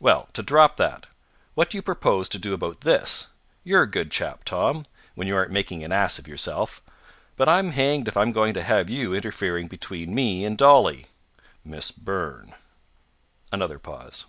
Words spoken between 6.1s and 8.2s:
of yourself; but I'm hanged if